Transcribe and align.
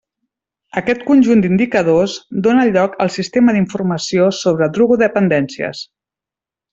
Aquest 0.79 1.01
conjunt 1.09 1.43
d'indicadors 1.45 2.15
dóna 2.49 2.65
lloc 2.71 2.97
al 3.05 3.13
sistema 3.19 3.55
d'informació 3.57 4.31
sobre 4.41 4.71
drogodependències. 4.79 5.85